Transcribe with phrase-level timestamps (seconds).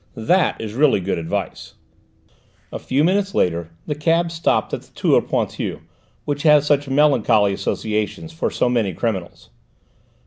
[0.15, 1.75] That is really good advice!"
[2.73, 5.79] A few minutes later the cab stopped at the Tour Pointue
[6.25, 9.51] which has such melancholy associations for so many criminals.